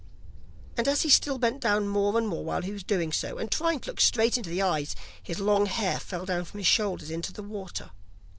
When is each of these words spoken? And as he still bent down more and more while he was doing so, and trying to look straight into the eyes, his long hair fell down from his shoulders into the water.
And 0.77 0.87
as 0.87 1.03
he 1.03 1.09
still 1.09 1.37
bent 1.37 1.61
down 1.61 1.87
more 1.87 2.17
and 2.17 2.27
more 2.27 2.43
while 2.43 2.63
he 2.63 2.71
was 2.71 2.83
doing 2.83 3.11
so, 3.11 3.37
and 3.37 3.51
trying 3.51 3.79
to 3.81 3.91
look 3.91 4.01
straight 4.01 4.35
into 4.35 4.49
the 4.49 4.63
eyes, 4.63 4.95
his 5.21 5.37
long 5.39 5.67
hair 5.67 5.99
fell 5.99 6.25
down 6.25 6.43
from 6.45 6.57
his 6.57 6.65
shoulders 6.65 7.11
into 7.11 7.31
the 7.31 7.43
water. 7.43 7.91